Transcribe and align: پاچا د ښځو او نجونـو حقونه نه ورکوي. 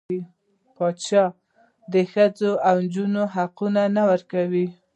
پاچا 0.75 1.23
د 1.93 1.95
ښځو 2.11 2.51
او 2.67 2.75
نجونـو 2.85 3.23
حقونه 3.35 3.81
نه 3.95 4.03
ورکوي. 4.09 4.67